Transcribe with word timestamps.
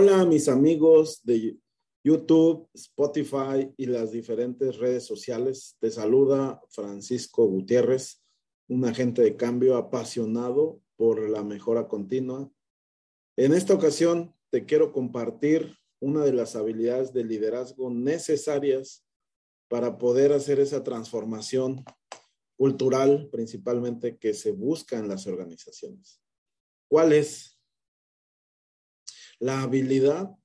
Hola 0.00 0.24
mis 0.24 0.48
amigos 0.48 1.22
de 1.24 1.58
YouTube, 2.04 2.70
Spotify 2.72 3.74
y 3.76 3.86
las 3.86 4.12
diferentes 4.12 4.76
redes 4.76 5.04
sociales. 5.04 5.76
Te 5.80 5.90
saluda 5.90 6.62
Francisco 6.68 7.44
Gutiérrez, 7.48 8.22
un 8.68 8.84
agente 8.84 9.22
de 9.22 9.36
cambio 9.36 9.76
apasionado 9.76 10.80
por 10.94 11.28
la 11.28 11.42
mejora 11.42 11.88
continua. 11.88 12.48
En 13.36 13.52
esta 13.52 13.74
ocasión 13.74 14.36
te 14.50 14.66
quiero 14.66 14.92
compartir 14.92 15.74
una 15.98 16.24
de 16.24 16.32
las 16.32 16.54
habilidades 16.54 17.12
de 17.12 17.24
liderazgo 17.24 17.90
necesarias 17.90 19.04
para 19.66 19.98
poder 19.98 20.32
hacer 20.32 20.60
esa 20.60 20.84
transformación 20.84 21.84
cultural 22.56 23.28
principalmente 23.32 24.16
que 24.16 24.32
se 24.32 24.52
busca 24.52 24.96
en 24.96 25.08
las 25.08 25.26
organizaciones. 25.26 26.22
¿Cuál 26.88 27.14
es? 27.14 27.57
La 29.40 29.62
habilidad 29.62 30.36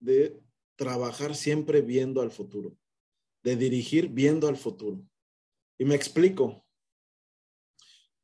de 0.00 0.40
trabajar 0.76 1.34
siempre 1.36 1.82
viendo 1.82 2.22
al 2.22 2.30
futuro, 2.30 2.76
de 3.42 3.56
dirigir 3.56 4.08
viendo 4.08 4.48
al 4.48 4.56
futuro. 4.56 5.02
Y 5.78 5.84
me 5.84 5.94
explico. 5.94 6.64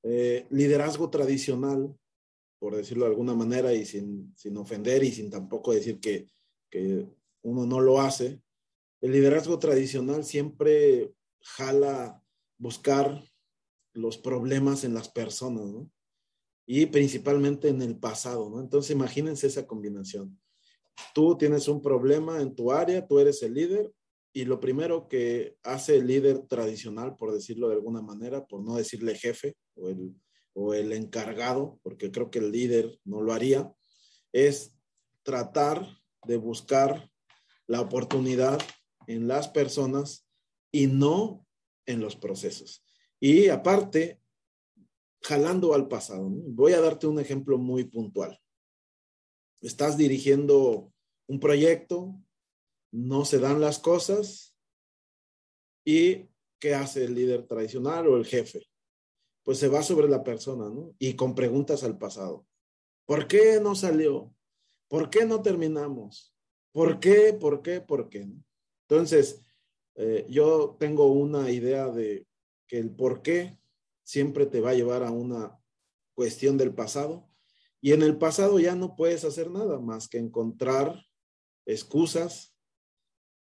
Eh, 0.03 0.47
liderazgo 0.50 1.11
tradicional, 1.11 1.94
por 2.59 2.77
decirlo 2.77 3.05
de 3.05 3.11
alguna 3.11 3.34
manera, 3.34 3.72
y 3.75 3.84
sin, 3.84 4.33
sin 4.37 4.56
ofender 4.56 5.03
y 5.03 5.12
sin 5.12 5.31
tampoco 5.31 5.72
decir 5.72 6.00
que, 6.00 6.27
que 6.70 7.06
uno 7.42 7.67
no 7.67 7.81
lo 7.81 8.00
hace, 8.00 8.41
el 9.00 9.12
liderazgo 9.12 9.59
tradicional 9.59 10.25
siempre 10.25 11.12
jala 11.41 12.22
buscar 12.59 13.22
los 13.92 14.19
problemas 14.19 14.84
en 14.84 14.94
las 14.94 15.09
personas, 15.09 15.67
¿no? 15.67 15.91
Y 16.67 16.86
principalmente 16.86 17.69
en 17.69 17.81
el 17.81 17.97
pasado, 17.97 18.50
¿no? 18.50 18.61
Entonces 18.61 18.91
imagínense 18.91 19.47
esa 19.47 19.67
combinación. 19.67 20.39
Tú 21.14 21.36
tienes 21.36 21.69
un 21.69 21.81
problema 21.81 22.41
en 22.41 22.55
tu 22.55 22.72
área, 22.72 23.06
tú 23.06 23.20
eres 23.20 23.42
el 23.42 23.55
líder 23.55 23.92
y 24.33 24.45
lo 24.45 24.61
primero 24.61 25.09
que 25.09 25.56
hace 25.62 25.97
el 25.97 26.06
líder 26.06 26.47
tradicional, 26.47 27.17
por 27.17 27.33
decirlo 27.33 27.69
de 27.69 27.75
alguna 27.77 28.03
manera, 28.03 28.47
por 28.47 28.62
no 28.62 28.77
decirle 28.77 29.14
jefe 29.14 29.56
o 29.77 29.89
el, 29.89 30.14
o 30.53 30.75
el 30.75 30.92
encargado, 30.92 31.78
porque 31.83 32.11
creo 32.11 32.31
que 32.31 32.41
el 32.41 32.50
líder 32.53 32.98
no 33.05 33.22
lo 33.22 33.33
haría, 33.33 33.72
es 34.33 34.75
tratar 35.22 35.87
de 36.27 36.37
buscar 36.37 37.11
la 37.67 37.81
oportunidad 37.81 38.59
en 39.06 39.28
las 39.28 39.48
personas 39.48 40.27
y 40.70 40.87
no 40.87 41.47
en 41.87 42.00
los 42.00 42.17
procesos. 42.17 42.84
Y 43.19 43.48
aparte, 43.48 44.20
jalando 45.27 45.75
al 45.75 45.89
pasado. 45.89 46.29
Voy 46.31 46.73
a 46.73 46.81
darte 46.81 47.09
un 47.09 47.19
ejemplo 47.19 47.59
muy 47.59 47.83
puntual. 47.83 48.41
Estás 49.61 49.97
dirigiendo 49.97 50.93
un 51.27 51.41
proyecto, 51.41 52.15
no 52.93 53.25
se 53.25 53.41
dan 53.41 53.61
las 53.61 53.81
cosas 53.81 54.56
y 55.84 56.28
¿qué 56.61 56.75
hace 56.75 57.05
el 57.05 57.17
líder 57.17 57.45
tradicional 57.45 58.06
o 58.06 58.17
el 58.17 58.25
jefe? 58.25 58.69
Pues 59.43 59.59
se 59.59 59.67
va 59.67 59.83
sobre 59.83 60.09
la 60.09 60.23
persona, 60.23 60.71
¿no? 60.71 60.95
Y 61.00 61.15
con 61.15 61.34
preguntas 61.34 61.83
al 61.83 61.99
pasado. 61.99 62.47
¿Por 63.05 63.27
qué 63.27 63.59
no 63.61 63.75
salió? 63.75 64.33
¿Por 64.89 65.11
qué 65.11 65.25
no 65.25 65.43
terminamos? 65.43 66.37
¿Por 66.71 67.00
qué? 67.00 67.33
¿Por 67.33 67.62
qué? 67.62 67.81
¿Por 67.81 68.09
qué? 68.09 68.29
Entonces, 68.89 69.43
eh, 69.97 70.25
yo 70.29 70.77
tengo 70.79 71.06
una 71.06 71.50
idea 71.50 71.89
de 71.89 72.29
que 72.69 72.79
el 72.79 72.91
por 72.91 73.23
qué 73.23 73.59
siempre 74.06 74.47
te 74.47 74.61
va 74.61 74.71
a 74.71 74.75
llevar 74.75 75.03
a 75.03 75.11
una 75.11 75.59
cuestión 76.15 76.56
del 76.56 76.72
pasado 76.72 77.28
y 77.81 77.93
en 77.93 78.03
el 78.03 78.17
pasado 78.17 78.61
ya 78.61 78.75
no 78.75 78.94
puedes 78.94 79.25
hacer 79.25 79.50
nada 79.50 79.81
más 79.81 80.09
que 80.09 80.19
encontrar 80.19 81.05
excusas. 81.67 82.55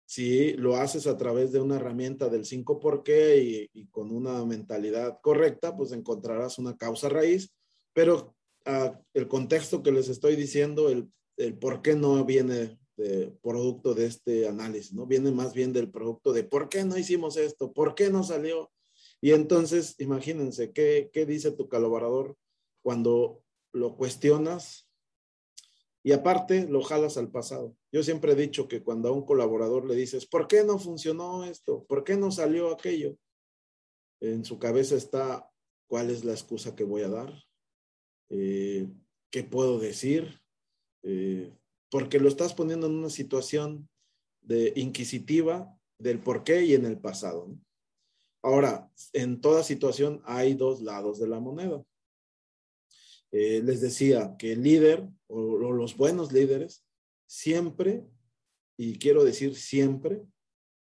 Si 0.06 0.54
lo 0.54 0.76
haces 0.76 1.08
a 1.08 1.18
través 1.18 1.54
de 1.54 1.62
una 1.62 1.78
herramienta 1.78 2.28
del 2.28 2.46
5 2.46 2.80
por 2.80 3.02
qué 3.02 3.70
y, 3.74 3.88
con 3.88 4.12
una 4.12 4.44
mentalidad 4.46 5.20
correcta, 5.22 5.76
pues 5.76 5.94
encontrarás 5.94 6.60
una 6.60 6.76
causa 6.76 7.08
raíz, 7.08 7.56
pero 7.94 8.36
uh, 8.66 8.92
el 9.14 9.28
contexto 9.30 9.82
que 9.82 9.94
les 9.94 10.10
estoy 10.10 10.36
diciendo, 10.36 10.90
el, 10.90 11.10
el 11.38 11.58
por 11.58 11.82
qué 11.82 11.96
no 11.96 12.24
viene 12.26 12.78
producto 13.42 13.94
de 13.94 14.06
este 14.06 14.48
análisis, 14.48 14.94
¿no? 14.94 15.06
Viene 15.06 15.32
más 15.32 15.54
bien 15.54 15.74
del 15.74 15.90
producto 15.90 16.34
de 16.34 16.44
por 16.44 16.70
qué 16.70 16.84
no 16.84 16.98
hicimos 16.98 17.38
esto, 17.38 17.74
por 17.74 17.96
qué 17.96 18.10
no 18.10 18.24
salió. 18.24 18.72
Y 19.22 19.32
entonces, 19.32 19.96
imagínense, 20.00 20.74
¿qué, 20.74 21.12
qué 21.14 21.26
dice 21.26 21.52
tu 21.52 21.70
colaborador 21.70 22.36
cuando 22.82 23.44
lo 23.72 23.96
cuestionas 23.96 24.90
y 26.04 26.12
aparte 26.12 26.68
lo 26.68 26.82
jalas 26.82 27.18
al 27.18 27.30
pasado? 27.30 27.78
Yo 27.92 28.02
siempre 28.02 28.32
he 28.32 28.36
dicho 28.36 28.68
que 28.68 28.82
cuando 28.84 29.10
a 29.10 29.12
un 29.12 29.24
colaborador 29.24 29.86
le 29.86 29.96
dices, 29.96 30.26
¿por 30.26 30.48
qué 30.48 30.64
no 30.64 30.80
funcionó 30.80 31.44
esto? 31.44 31.86
¿Por 31.86 32.04
qué 32.04 32.18
no 32.18 32.32
salió 32.32 32.72
aquello? 32.72 33.16
En 34.20 34.44
su 34.44 34.58
cabeza 34.58 34.96
está, 34.96 35.48
¿cuál 35.88 36.10
es 36.10 36.26
la 36.26 36.32
excusa 36.32 36.76
que 36.76 36.84
voy 36.84 37.04
a 37.04 37.10
dar? 37.10 37.34
Eh, 38.30 38.88
¿Qué 39.30 39.44
puedo 39.44 39.78
decir? 39.78 40.42
Eh, 41.04 41.54
porque 41.92 42.20
lo 42.20 42.28
estás 42.28 42.54
poniendo 42.54 42.88
en 42.88 42.94
una 42.94 43.10
situación 43.10 43.88
de 44.42 44.74
inquisitiva 44.76 45.78
del 46.00 46.20
por 46.20 46.44
qué 46.44 46.64
y 46.66 46.74
en 46.74 46.86
el 46.86 46.98
pasado. 46.98 47.50
Ahora, 48.44 48.90
en 49.14 49.40
toda 49.40 49.64
situación 49.64 50.22
hay 50.26 50.56
dos 50.56 50.82
lados 50.82 51.20
de 51.20 51.28
la 51.28 51.40
moneda. 51.40 51.84
Eh, 53.32 53.62
les 53.64 53.82
decía 53.82 54.36
que 54.38 54.54
el 54.54 54.64
líder 54.64 55.08
o, 55.28 55.58
los 55.58 55.96
buenos 55.96 56.34
líderes 56.34 56.84
siempre, 57.28 58.04
y 58.78 58.98
quiero 58.98 59.24
decir 59.24 59.56
siempre, 59.56 60.24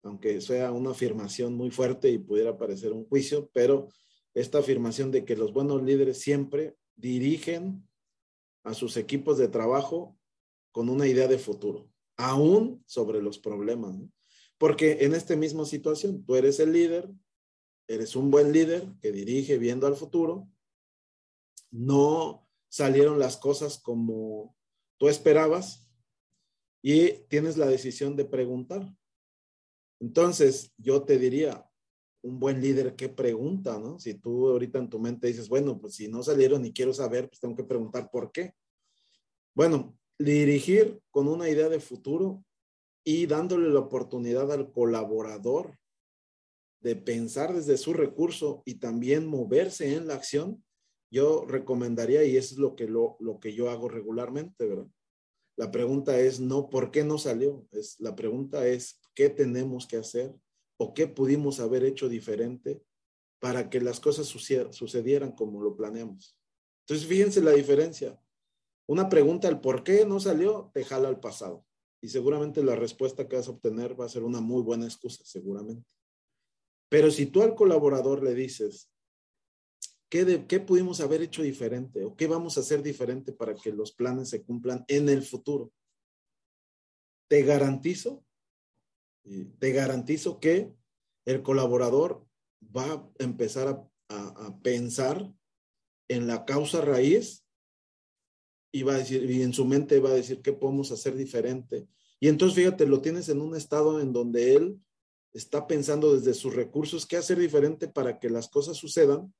aunque 0.04 0.40
sea 0.42 0.72
una 0.72 0.92
afirmación 0.92 1.56
muy 1.56 1.72
fuerte 1.72 2.09
y 2.09 2.18
pudiera 2.18 2.58
parecer 2.58 2.94
un 2.94 3.06
juicio, 3.06 3.50
pero 3.52 3.90
esta 4.34 4.59
afirmación 4.59 5.12
de 5.12 5.26
que 5.26 5.36
los 5.36 5.52
buenos 5.52 5.84
líderes 5.84 6.22
siempre 6.22 6.78
dirigen 6.96 7.86
a 8.64 8.74
sus 8.74 8.96
equipos 8.96 9.38
de 9.38 9.50
trabajo 9.50 10.18
con 10.72 10.88
una 10.88 11.08
idea 11.08 11.28
de 11.28 11.40
futuro, 11.40 11.90
aún 12.16 12.84
sobre 12.86 13.22
los 13.22 13.40
problemas. 13.40 13.96
Porque 14.58 15.00
en 15.02 15.16
esta 15.16 15.36
misma 15.36 15.66
situación, 15.66 16.24
tú 16.24 16.36
eres 16.36 16.59
el 16.59 16.72
líder, 16.72 17.09
eres 17.90 18.16
un 18.16 18.30
buen 18.30 18.54
líder 18.54 18.88
que 19.02 19.12
dirige 19.12 19.58
viendo 19.58 19.88
al 19.88 19.96
futuro, 19.96 20.48
no 21.72 22.48
salieron 22.70 23.18
las 23.18 23.36
cosas 23.36 23.80
como 23.80 24.56
tú 24.98 25.10
esperabas 25.10 25.90
y 26.84 27.10
tienes 27.30 27.58
la 27.58 27.66
decisión 27.66 28.16
de 28.16 28.26
preguntar. 28.26 28.96
Entonces, 30.00 30.72
yo 30.78 31.04
te 31.04 31.18
diría, 31.18 31.66
un 32.22 32.40
buen 32.40 32.62
líder 32.62 32.96
que 32.96 33.10
pregunta, 33.10 33.80
¿no? 33.80 33.98
Si 34.00 34.14
tú 34.14 34.50
ahorita 34.50 34.78
en 34.78 34.90
tu 34.90 35.00
mente 35.00 35.28
dices, 35.28 35.50
bueno, 35.50 35.80
pues 35.80 35.96
si 35.96 36.08
no 36.08 36.22
salieron 36.22 36.64
y 36.66 36.74
quiero 36.74 36.94
saber, 36.94 37.28
pues 37.28 37.40
tengo 37.40 37.56
que 37.56 37.64
preguntar 37.64 38.12
por 38.12 38.32
qué. 38.32 38.53
Bueno, 39.56 39.97
dirigir 40.20 41.02
con 41.09 41.28
una 41.28 41.50
idea 41.50 41.70
de 41.70 41.80
futuro 41.80 42.44
y 43.03 43.26
dándole 43.26 43.70
la 43.70 43.80
oportunidad 43.80 44.52
al 44.52 44.72
colaborador 44.72 45.80
de 46.81 46.96
pensar 46.96 47.53
desde 47.53 47.78
su 47.78 47.93
recurso 47.93 48.64
y 48.66 48.76
también 48.76 49.28
moverse 49.28 49.96
en 49.96 50.08
la 50.08 50.16
acción, 50.16 50.64
yo 51.11 51.46
recomendaría, 51.46 52.23
y 52.23 52.37
eso 52.37 52.55
es 52.55 52.59
lo 52.59 52.76
que, 52.76 52.87
lo, 52.87 53.17
lo 53.20 53.40
que 53.40 53.53
yo 53.53 53.70
hago 53.70 53.90
regularmente, 53.90 54.66
¿verdad? 54.66 54.87
La 55.58 55.72
pregunta 55.72 56.17
es 56.20 56.40
no, 56.40 56.70
¿por 56.70 56.90
qué 56.90 57.03
no 57.03 57.17
salió? 57.17 57.67
Es, 57.72 57.99
la 57.99 58.16
pregunta 58.16 58.66
es, 58.66 59.02
¿qué 59.14 59.29
tenemos 59.29 59.87
que 59.87 59.97
hacer? 59.97 60.34
¿O 60.78 60.93
qué 60.93 61.08
pudimos 61.08 61.59
haber 61.59 61.84
hecho 61.84 62.08
diferente 62.08 62.82
para 63.40 63.70
que 63.70 63.82
las 63.82 63.99
cosas 63.99 64.28
sucedieran 64.28 65.34
como 65.34 65.61
lo 65.61 65.75
planeamos? 65.75 66.37
Entonces, 66.87 67.08
fíjense 67.08 67.41
la 67.41 67.52
diferencia. 67.52 68.17
Una 68.87 69.09
pregunta, 69.09 69.49
el 69.49 69.59
por 69.59 69.84
qué 69.84 70.05
no 70.05 70.20
salió, 70.22 70.72
te 70.73 70.85
jala 70.85 71.09
al 71.09 71.20
pasado. 71.20 71.66
Y 72.02 72.08
seguramente 72.08 72.64
la 72.64 72.78
respuesta 72.78 73.28
que 73.28 73.35
vas 73.35 73.49
a 73.49 73.52
obtener 73.52 73.99
va 73.99 74.05
a 74.05 74.09
ser 74.09 74.23
una 74.23 74.40
muy 74.40 74.61
buena 74.61 74.85
excusa, 74.85 75.23
seguramente. 75.25 75.91
Pero 76.90 77.12
si 77.12 77.28
tú 77.28 77.44
al 77.44 77.56
colaborador 77.56 78.24
le 78.24 78.34
dices, 78.34 78.91
¿qué, 80.09 80.46
¿qué 80.47 80.59
pudimos 80.59 81.00
haber 81.00 81.22
hecho 81.22 81.44
diferente 81.44 82.03
o 82.03 82.16
qué 82.16 82.28
vamos 82.28 82.58
a 82.58 82.62
hacer 82.62 82.82
diferente 82.82 83.32
para 83.32 83.56
que 83.56 83.72
los 83.72 83.91
planes 83.91 84.30
se 84.30 84.44
cumplan 84.44 84.84
en 84.88 85.08
el 85.08 85.22
futuro? 85.22 85.72
Te 87.30 87.44
garantizo, 87.44 88.26
te 89.59 89.72
garantizo 89.72 90.40
que 90.40 90.74
el 91.26 91.44
colaborador 91.44 92.26
va 92.76 92.92
a 92.92 93.09
empezar 93.20 93.68
a, 94.09 94.47
a 94.47 94.59
pensar 94.62 95.32
en 96.08 96.26
la 96.26 96.44
causa 96.44 96.82
raíz 96.82 97.46
y 98.72 98.82
va 98.82 98.96
a 98.96 98.97
decir, 98.97 99.30
y 99.30 99.44
en 99.44 99.53
su 99.53 99.66
mente 99.66 100.00
va 100.00 100.09
a 100.09 100.14
decir, 100.14 100.42
¿qué 100.42 100.53
podemos 100.53 100.92
hacer 100.92 101.16
diferente? 101.16 101.88
Y 102.20 102.28
entonces, 102.28 102.56
fíjate, 102.56 102.88
lo 102.88 103.02
tienes 103.02 103.30
en 103.30 103.42
un 103.42 103.56
estado 103.56 104.02
en 104.02 104.12
donde 104.12 104.56
él 104.56 104.80
está 105.34 105.67
pensando 105.67 106.16
desde 106.16 106.34
sus 106.34 106.55
recursos 106.55 107.05
qué 107.05 107.17
hacer 107.17 107.37
diferente 107.40 107.87
para 107.87 108.20
que 108.20 108.29
las 108.29 108.49
cosas 108.49 108.78
sucedan 108.78 109.34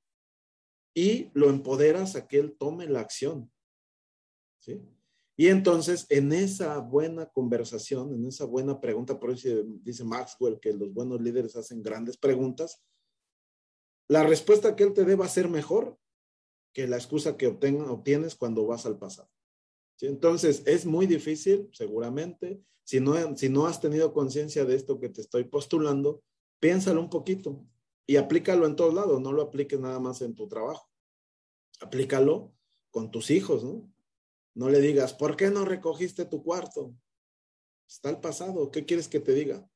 y 0.94 1.30
lo 1.34 1.50
empoderas 1.50 2.16
a 2.16 2.28
que 2.28 2.38
él 2.38 2.56
tome 2.58 2.88
la 2.88 3.00
acción. 3.00 3.52
¿Sí? 4.60 4.82
Y 5.40 5.48
entonces, 5.48 6.06
en 6.10 6.34
esa 6.34 6.80
buena 6.80 7.28
conversación, 7.28 8.14
en 8.14 8.26
esa 8.26 8.44
buena 8.44 8.82
pregunta, 8.82 9.18
por 9.18 9.32
eso 9.32 9.48
dice 9.82 10.04
Maxwell 10.04 10.60
que 10.60 10.74
los 10.74 10.94
buenos 10.94 11.22
líderes 11.22 11.56
hacen 11.56 11.82
grandes 11.82 12.18
preguntas, 12.18 12.84
la 14.10 14.24
respuesta 14.24 14.76
que 14.76 14.84
él 14.84 14.94
te 14.94 15.06
dé 15.06 15.16
va 15.16 15.26
a 15.26 15.30
ser 15.30 15.48
mejor 15.48 15.98
que 16.74 16.88
la 16.88 16.98
excusa 16.98 17.38
que 17.38 17.48
obtienes 17.48 18.36
cuando 18.36 18.66
vas 18.66 18.86
al 18.86 18.98
pasado. 18.98 19.30
Entonces, 20.02 20.64
es 20.66 20.86
muy 20.86 21.08
difícil, 21.08 21.70
seguramente, 21.74 22.62
si 22.84 23.00
no, 23.00 23.36
si 23.36 23.50
no 23.50 23.68
has 23.68 23.82
tenido 23.82 24.14
conciencia 24.14 24.66
de 24.66 24.76
esto 24.76 25.00
que 25.00 25.10
te 25.10 25.22
estoy 25.22 25.44
postulando, 25.44 26.24
piénsalo 26.60 27.02
un 27.02 27.10
poquito 27.10 27.66
y 28.08 28.16
aplícalo 28.16 28.66
en 28.66 28.76
todos 28.76 28.94
lados, 28.94 29.22
no 29.22 29.32
lo 29.32 29.44
apliques 29.44 29.80
nada 29.80 30.00
más 30.00 30.22
en 30.22 30.36
tu 30.36 30.48
trabajo. 30.48 30.90
Aplícalo 31.82 32.54
con 32.90 33.12
tus 33.12 33.30
hijos, 33.30 33.64
¿no? 33.64 33.92
No 34.56 34.70
le 34.70 34.82
digas, 34.82 35.14
¿por 35.14 35.36
qué 35.36 35.52
no 35.52 35.66
recogiste 35.66 36.26
tu 36.26 36.44
cuarto? 36.44 36.96
Está 37.88 38.10
el 38.10 38.20
pasado, 38.20 38.72
¿qué 38.72 38.86
quieres 38.86 39.08
que 39.08 39.20
te 39.20 39.34
diga? 39.34 39.70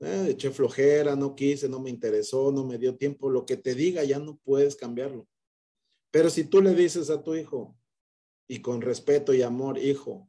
Eh, 0.00 0.28
eché 0.30 0.50
flojera, 0.50 1.16
no 1.16 1.34
quise, 1.34 1.68
no 1.68 1.80
me 1.80 1.90
interesó, 1.90 2.50
no 2.52 2.64
me 2.64 2.78
dio 2.78 2.96
tiempo, 2.96 3.30
lo 3.30 3.44
que 3.44 3.56
te 3.56 3.74
diga 3.74 4.04
ya 4.04 4.18
no 4.18 4.38
puedes 4.44 4.76
cambiarlo. 4.76 5.28
Pero 6.10 6.30
si 6.30 6.44
tú 6.44 6.60
le 6.60 6.74
dices 6.74 7.10
a 7.10 7.22
tu 7.22 7.34
hijo, 7.34 7.76
y 8.52 8.60
con 8.60 8.82
respeto 8.82 9.32
y 9.32 9.40
amor, 9.40 9.78
hijo, 9.78 10.28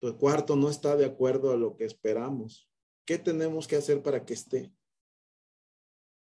tu 0.00 0.16
cuarto 0.16 0.56
no 0.56 0.70
está 0.70 0.96
de 0.96 1.04
acuerdo 1.04 1.52
a 1.52 1.56
lo 1.58 1.76
que 1.76 1.84
esperamos, 1.84 2.66
¿qué 3.04 3.18
tenemos 3.18 3.68
que 3.68 3.76
hacer 3.76 4.02
para 4.02 4.24
que 4.24 4.32
esté? 4.32 4.72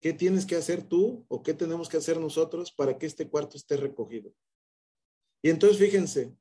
¿Qué 0.03 0.13
tienes 0.13 0.45
que 0.45 0.57
hacer 0.57 0.83
tú 0.83 1.25
o 1.29 1.45
qué 1.45 1.55
tenemos 1.55 1.89
que 1.89 1.99
hacer 1.99 2.19
nosotros 2.19 2.73
para 2.73 2.99
que 2.99 3.07
este 3.07 3.29
cuarto 3.29 3.57
esté 3.57 3.77
recogido? 3.77 4.35
Y 5.41 5.51
entonces 5.51 5.79
fíjense, 5.79 6.37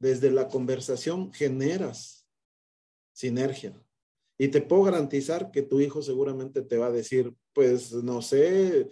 desde 0.00 0.32
la 0.32 0.48
conversación 0.48 1.32
generas 1.32 2.26
sinergia. 3.12 3.80
Y 4.36 4.48
te 4.48 4.62
puedo 4.62 4.82
garantizar 4.82 5.52
que 5.52 5.62
tu 5.62 5.78
hijo 5.78 6.02
seguramente 6.02 6.60
te 6.62 6.76
va 6.76 6.86
a 6.86 6.90
decir, 6.90 7.32
pues 7.52 7.92
no 7.92 8.20
sé, 8.20 8.80
eh, 8.80 8.88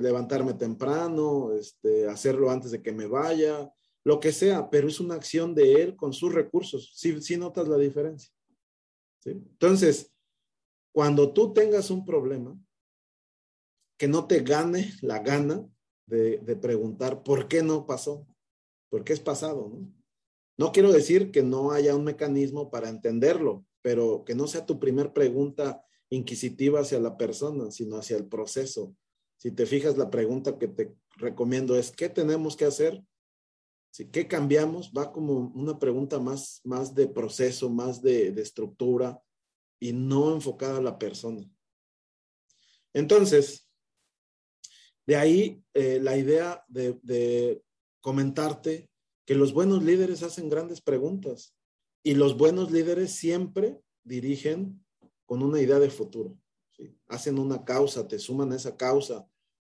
levantarme 0.00 0.54
temprano, 0.54 1.52
este, 1.52 2.08
hacerlo 2.08 2.50
antes 2.50 2.70
de 2.70 2.80
que 2.80 2.92
me 2.92 3.04
vaya, 3.04 3.70
lo 4.04 4.20
que 4.20 4.32
sea, 4.32 4.70
pero 4.70 4.88
es 4.88 5.00
una 5.00 5.14
acción 5.14 5.54
de 5.54 5.82
él 5.82 5.96
con 5.96 6.12
sus 6.12 6.32
recursos. 6.32 6.92
Si 6.94 7.36
notas 7.36 7.68
la 7.68 7.76
diferencia. 7.76 8.32
Entonces, 9.24 10.12
cuando 10.92 11.32
tú 11.32 11.52
tengas 11.52 11.90
un 11.90 12.04
problema, 12.04 12.58
que 13.98 14.08
no 14.08 14.26
te 14.26 14.40
gane 14.40 14.94
la 15.02 15.18
gana 15.18 15.68
de, 16.06 16.38
de, 16.38 16.56
preguntar 16.56 17.22
por 17.22 17.48
qué 17.48 17.62
no 17.62 17.86
pasó, 17.86 18.26
por 18.88 19.04
qué 19.04 19.12
es 19.12 19.20
pasado, 19.20 19.68
¿no? 19.68 19.92
No 20.56 20.72
quiero 20.72 20.90
decir 20.90 21.30
que 21.30 21.42
no 21.42 21.70
haya 21.70 21.94
un 21.94 22.04
mecanismo 22.04 22.70
para 22.70 22.88
entenderlo, 22.88 23.64
pero 23.82 24.24
que 24.24 24.34
no 24.34 24.46
sea 24.46 24.66
tu 24.66 24.78
primer 24.80 25.12
pregunta 25.12 25.82
inquisitiva 26.10 26.80
hacia 26.80 26.98
la 26.98 27.16
persona, 27.16 27.70
sino 27.70 27.96
hacia 27.96 28.16
el 28.16 28.26
proceso, 28.26 28.94
si 29.40 29.50
te 29.50 29.64
fijas, 29.64 29.96
la 29.96 30.10
pregunta 30.10 30.58
que 30.58 30.68
te 30.68 30.94
recomiendo 31.16 31.74
es, 31.78 31.92
¿qué 31.92 32.10
tenemos 32.10 32.56
que 32.56 32.66
hacer? 32.66 33.02
¿Qué 34.12 34.28
cambiamos? 34.28 34.92
Va 34.96 35.12
como 35.12 35.52
una 35.54 35.78
pregunta 35.78 36.18
más, 36.18 36.60
más 36.64 36.94
de 36.94 37.08
proceso, 37.08 37.68
más 37.68 38.00
de, 38.00 38.28
estructura 38.40 39.20
y 39.80 39.92
no 39.92 40.32
enfocada 40.32 40.78
a 40.78 40.82
la 40.82 40.98
persona. 40.98 41.44
Entonces, 42.92 43.68
de 45.06 45.16
ahí 45.16 45.64
eh, 45.74 45.98
la 46.00 46.16
idea 46.16 46.64
de, 46.68 46.98
de 47.02 47.62
comentarte 48.00 48.88
que 49.26 49.34
los 49.34 49.52
buenos 49.52 49.82
líderes 49.82 50.22
hacen 50.22 50.48
grandes 50.48 50.80
preguntas 50.80 51.54
y 52.02 52.14
los 52.14 52.36
buenos 52.36 52.70
líderes 52.70 53.12
siempre 53.12 53.80
dirigen 54.04 54.84
con 55.26 55.42
una 55.42 55.60
idea 55.60 55.78
de 55.78 55.90
futuro. 55.90 56.38
Hacen 57.08 57.38
una 57.38 57.64
causa, 57.64 58.08
te 58.08 58.18
suman 58.18 58.52
a 58.52 58.56
esa 58.56 58.76
causa, 58.76 59.28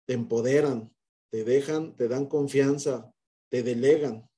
te 0.06 0.14
empoderan, 0.14 0.94
te 1.30 1.44
dejan, 1.44 1.96
te 1.96 2.08
dan 2.08 2.26
confianza, 2.26 3.12
te 3.48 3.62
delegan. 3.62 4.28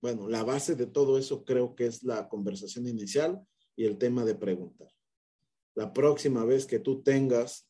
Bueno, 0.00 0.28
la 0.28 0.44
base 0.44 0.74
de 0.74 0.86
todo 0.86 1.18
eso 1.18 1.44
creo 1.44 1.74
que 1.74 1.86
es 1.86 2.02
la 2.02 2.28
conversación 2.28 2.86
inicial 2.86 3.40
y 3.76 3.84
el 3.84 3.98
tema 3.98 4.24
de 4.24 4.34
preguntar. 4.34 4.88
La 5.74 5.92
próxima 5.92 6.44
vez 6.44 6.66
que 6.66 6.78
tú 6.78 7.02
tengas 7.02 7.68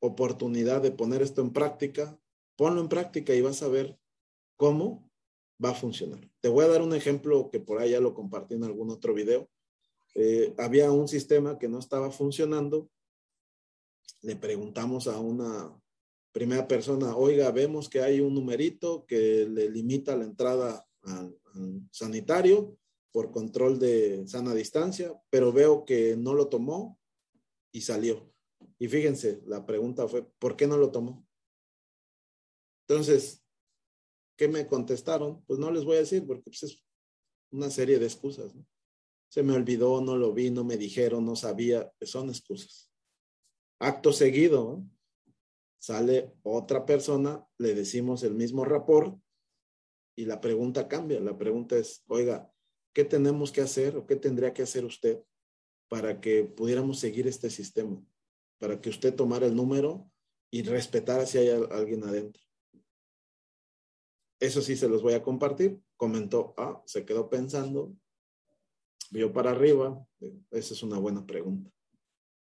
oportunidad 0.00 0.82
de 0.82 0.92
poner 0.92 1.22
esto 1.22 1.40
en 1.40 1.52
práctica, 1.52 2.18
ponlo 2.56 2.80
en 2.80 2.88
práctica 2.88 3.34
y 3.34 3.40
vas 3.40 3.62
a 3.62 3.68
ver 3.68 3.98
cómo 4.56 5.10
va 5.62 5.70
a 5.70 5.74
funcionar. 5.74 6.20
Te 6.40 6.48
voy 6.48 6.64
a 6.64 6.68
dar 6.68 6.82
un 6.82 6.94
ejemplo 6.94 7.50
que 7.50 7.60
por 7.60 7.80
ahí 7.80 7.90
ya 7.90 8.00
lo 8.00 8.14
compartí 8.14 8.54
en 8.54 8.64
algún 8.64 8.90
otro 8.90 9.14
video. 9.14 9.48
Eh, 10.14 10.54
había 10.58 10.90
un 10.90 11.08
sistema 11.08 11.58
que 11.58 11.68
no 11.68 11.78
estaba 11.78 12.10
funcionando. 12.10 12.90
Le 14.22 14.36
preguntamos 14.36 15.06
a 15.06 15.18
una 15.18 15.72
primera 16.38 16.68
persona, 16.68 17.16
oiga, 17.16 17.50
vemos 17.50 17.88
que 17.88 18.00
hay 18.00 18.20
un 18.20 18.32
numerito 18.32 19.04
que 19.06 19.44
le 19.50 19.68
limita 19.68 20.14
la 20.14 20.22
entrada 20.22 20.86
al, 21.02 21.36
sanitario 21.90 22.78
por 23.10 23.32
control 23.32 23.80
de 23.80 24.24
sana 24.28 24.54
distancia, 24.54 25.12
pero 25.30 25.52
veo 25.52 25.84
que 25.84 26.16
no 26.16 26.34
lo 26.34 26.46
tomó 26.46 26.96
y 27.72 27.80
salió. 27.80 28.32
Y 28.78 28.86
fíjense, 28.86 29.42
la 29.46 29.66
pregunta 29.66 30.06
fue, 30.06 30.22
¿por 30.38 30.54
qué 30.54 30.68
no 30.68 30.76
lo 30.76 30.92
tomó? 30.92 31.26
Entonces, 32.86 33.42
¿qué 34.36 34.46
me 34.46 34.68
contestaron? 34.68 35.42
Pues 35.44 35.58
no 35.58 35.72
les 35.72 35.84
voy 35.84 35.96
a 35.96 36.00
decir 36.06 36.24
porque 36.24 36.44
pues, 36.44 36.62
es 36.62 36.84
una 37.50 37.68
serie 37.68 37.98
de 37.98 38.06
excusas. 38.06 38.54
Se 39.28 39.42
me 39.42 39.54
olvidó, 39.54 40.00
no 40.00 40.16
lo 40.16 40.32
vi, 40.32 40.50
no 40.50 40.62
me 40.62 40.76
dijeron, 40.76 41.24
no 41.26 41.34
sabía, 41.34 41.92
son 42.02 42.28
excusas. 42.28 42.92
Acto 43.80 44.12
seguido, 44.12 44.84
sale 45.78 46.32
otra 46.42 46.84
persona, 46.84 47.46
le 47.58 47.74
decimos 47.74 48.22
el 48.22 48.34
mismo 48.34 48.64
rapport 48.64 49.18
y 50.16 50.24
la 50.24 50.40
pregunta 50.40 50.88
cambia. 50.88 51.20
La 51.20 51.38
pregunta 51.38 51.76
es, 51.76 52.04
oiga, 52.08 52.52
¿qué 52.92 53.04
tenemos 53.04 53.52
que 53.52 53.60
hacer 53.60 53.96
o 53.96 54.06
qué 54.06 54.16
tendría 54.16 54.52
que 54.52 54.62
hacer 54.62 54.84
usted 54.84 55.22
para 55.88 56.20
que 56.20 56.44
pudiéramos 56.44 56.98
seguir 56.98 57.26
este 57.26 57.50
sistema? 57.50 58.02
Para 58.58 58.80
que 58.80 58.90
usted 58.90 59.14
tomara 59.14 59.46
el 59.46 59.54
número 59.54 60.10
y 60.50 60.62
respetara 60.62 61.26
si 61.26 61.38
hay 61.38 61.48
alguien 61.48 62.02
adentro. 62.04 62.42
Eso 64.40 64.62
sí 64.62 64.76
se 64.76 64.88
los 64.88 65.02
voy 65.02 65.14
a 65.14 65.22
compartir. 65.22 65.80
Comentó, 65.96 66.54
ah, 66.56 66.82
se 66.86 67.04
quedó 67.04 67.28
pensando, 67.28 67.92
vio 69.10 69.32
para 69.32 69.50
arriba. 69.50 70.04
Esa 70.50 70.74
es 70.74 70.82
una 70.82 70.98
buena 70.98 71.26
pregunta. 71.26 71.70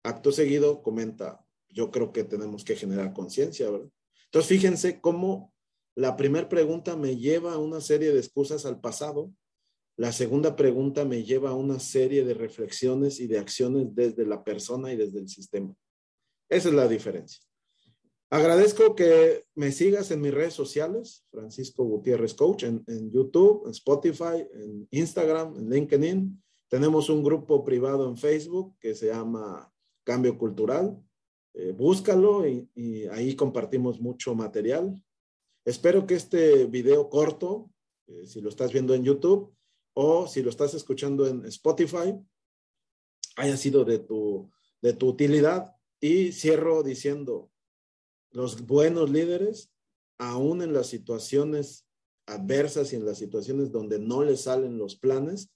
Acto 0.04 0.32
seguido 0.32 0.82
comenta, 0.82 1.46
yo 1.74 1.92
creo 1.92 2.12
que 2.14 2.24
tenemos 2.24 2.64
que 2.64 2.76
generar 2.76 3.14
conciencia, 3.14 3.70
¿verdad? 3.70 3.90
Entonces, 4.26 4.50
fíjense 4.50 5.02
cómo 5.02 5.54
la 5.96 6.16
primera 6.16 6.50
pregunta 6.50 6.96
me 6.96 7.18
lleva 7.18 7.54
a 7.54 7.60
una 7.60 7.82
serie 7.82 8.12
de 8.12 8.20
excusas 8.20 8.66
al 8.66 8.80
pasado, 8.80 9.32
la 9.96 10.12
segunda 10.12 10.56
pregunta 10.56 11.06
me 11.06 11.24
lleva 11.24 11.52
a 11.52 11.56
una 11.56 11.80
serie 11.80 12.26
de 12.26 12.34
reflexiones 12.34 13.20
y 13.20 13.28
de 13.28 13.38
acciones 13.38 13.94
desde 13.94 14.26
la 14.26 14.44
persona 14.44 14.92
y 14.92 14.98
desde 14.98 15.20
el 15.20 15.30
sistema. 15.30 15.76
Esa 16.50 16.70
es 16.70 16.76
la 16.76 16.88
diferencia. 16.88 17.44
Agradezco 18.32 18.96
que 18.96 19.46
me 19.54 19.72
sigas 19.72 20.10
en 20.10 20.22
mis 20.22 20.34
redes 20.34 20.56
sociales, 20.56 21.24
Francisco 21.30 21.84
Gutiérrez 21.84 22.34
Coach, 22.34 22.64
en, 22.64 22.84
en, 22.88 23.12
YouTube, 23.12 23.66
en 23.66 23.72
Spotify, 23.72 24.48
en 24.52 24.88
Instagram, 24.90 25.56
en 25.58 25.70
LinkedIn. 25.70 26.44
Tenemos 26.68 27.10
un 27.10 27.24
grupo 27.24 27.64
privado 27.64 28.10
en 28.10 28.18
Facebook 28.18 28.76
que 28.80 28.96
se 28.96 29.08
llama 29.08 29.72
Cambio 30.04 30.36
Cultural. 30.40 31.00
Eh, 31.54 31.72
búscalo 31.72 32.48
y, 32.48 33.08
ahí 33.12 33.36
compartimos 33.36 34.02
mucho 34.02 34.34
material. 34.34 35.00
Espero 35.66 36.06
que 36.08 36.16
este 36.16 36.66
video 36.66 37.10
corto, 37.10 37.70
eh, 38.08 38.26
si 38.26 38.42
lo 38.42 38.50
estás 38.50 38.74
viendo 38.74 38.94
en 38.94 39.04
YouTube 39.04 39.56
o 39.94 40.28
si 40.28 40.42
lo 40.42 40.50
estás 40.50 40.74
escuchando 40.74 41.28
en 41.28 41.46
Spotify, 41.46 42.16
haya 43.36 43.56
sido 43.56 43.86
de 43.86 44.00
tu, 44.00 44.52
de 44.82 44.94
tu 44.94 45.10
utilidad. 45.10 45.76
Y 46.00 46.32
cierro 46.32 46.84
diciendo, 46.84 47.52
los 48.32 48.66
buenos 48.66 49.10
líderes 49.10 49.72
aún 50.18 50.62
en 50.62 50.74
las 50.74 50.88
situaciones 50.88 51.88
adversas 52.26 52.94
y 52.94 52.96
en 52.96 53.06
las 53.06 53.18
situaciones 53.18 53.72
donde 53.72 54.00
no 54.00 54.24
les 54.24 54.42
salen 54.42 54.78
los 54.78 54.96
planes, 54.96 55.52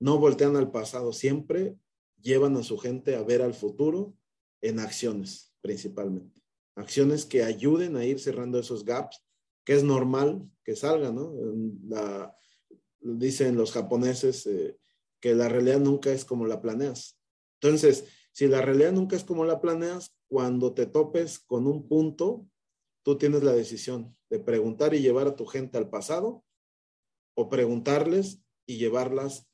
no 0.00 0.18
voltean 0.18 0.56
al 0.56 0.70
pasado, 0.70 1.12
siempre 1.12 1.76
llevan 2.20 2.56
a 2.56 2.62
su 2.62 2.78
gente 2.78 3.16
a 3.16 3.22
ver 3.22 3.42
al 3.42 3.54
futuro 3.54 4.14
en 4.60 4.80
acciones 4.80 5.52
principalmente. 5.60 6.42
Acciones 6.76 7.24
que 7.26 7.42
ayuden 7.42 7.96
a 7.96 8.04
ir 8.04 8.20
cerrando 8.20 8.58
esos 8.58 8.84
gaps, 8.84 9.24
que 9.64 9.74
es 9.74 9.84
normal 9.84 10.48
que 10.64 10.76
salgan, 10.76 11.16
¿no? 11.16 11.34
Dicen 13.00 13.56
los 13.56 13.72
japoneses 13.72 14.46
eh, 14.46 14.78
que 15.20 15.34
la 15.34 15.48
realidad 15.48 15.80
nunca 15.80 16.10
es 16.10 16.24
como 16.24 16.46
la 16.46 16.60
planeas. 16.60 17.18
Entonces, 17.60 18.04
si 18.32 18.46
la 18.46 18.62
realidad 18.62 18.92
nunca 18.92 19.16
es 19.16 19.24
como 19.24 19.44
la 19.44 19.60
planeas, 19.60 20.14
cuando 20.28 20.74
te 20.74 20.86
topes 20.86 21.38
con 21.40 21.66
un 21.66 21.88
punto, 21.88 22.46
tú 23.02 23.18
tienes 23.18 23.42
la 23.42 23.52
decisión 23.52 24.16
de 24.30 24.38
preguntar 24.38 24.94
y 24.94 25.00
llevar 25.00 25.26
a 25.26 25.36
tu 25.36 25.46
gente 25.46 25.78
al 25.78 25.88
pasado 25.88 26.44
o 27.34 27.48
preguntarles 27.48 28.42
y 28.66 28.78
llevarlas 28.78 29.48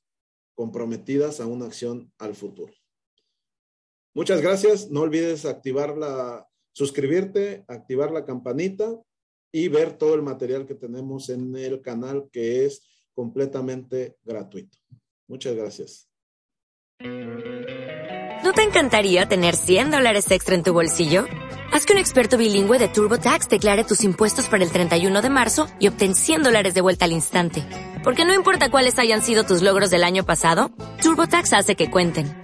comprometidas 0.55 1.41
a 1.41 1.47
una 1.47 1.67
acción 1.67 2.13
al 2.19 2.35
futuro. 2.35 2.73
Muchas 4.15 4.41
gracias. 4.41 4.91
No 4.91 5.01
olvides 5.01 5.45
activar 5.45 5.97
la, 5.99 6.49
suscribirte, 6.73 7.65
activar 7.69 8.13
la 8.13 8.25
campanita 8.25 9.01
y 9.53 9.69
ver 9.69 9.97
todo 9.99 10.15
el 10.15 10.23
material 10.23 10.67
que 10.67 10.75
tenemos 10.75 11.31
en 11.31 11.55
el 11.57 11.81
canal 11.81 12.29
que 12.33 12.65
es 12.65 12.83
completamente 13.15 14.17
gratuito. 14.23 14.79
Muchas 15.29 15.55
gracias. 15.55 16.09
¿No 18.45 18.53
te 18.53 18.63
encantaría 18.63 19.27
tener 19.27 19.57
100 19.57 19.91
dólares 19.91 20.31
extra 20.31 20.55
en 20.55 20.63
tu 20.63 20.73
bolsillo? 20.73 21.25
Haz 21.73 21.87
que 21.87 21.93
un 21.93 21.99
experto 21.99 22.37
bilingüe 22.37 22.79
de 22.79 22.89
TurboTax 22.89 23.49
declare 23.49 23.85
tus 23.85 24.05
impuestos 24.05 24.49
para 24.49 24.63
el 24.63 24.71
31 24.71 25.23
de 25.23 25.31
marzo 25.31 25.67
y 25.81 25.89
obtén 25.89 26.15
100 26.15 26.43
dólares 26.43 26.75
de 26.75 26.81
vuelta 26.81 27.07
al 27.07 27.13
instante. 27.13 27.67
Porque 28.05 28.25
no 28.25 28.35
importa 28.35 28.71
cuáles 28.71 28.99
hayan 28.99 29.23
sido 29.23 29.45
tus 29.45 29.63
logros 29.63 29.91
del 29.91 30.05
año 30.05 30.27
pasado, 30.27 30.71
TurboTax 31.03 31.53
hace 31.53 31.75
que 31.75 31.91
cuenten. 31.91 32.44